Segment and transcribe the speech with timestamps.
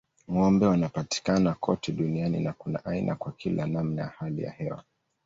[0.31, 4.83] Ng'ombe wanapatikana kote duniani na kuna aina kwa kila namna ya hali ya hewa.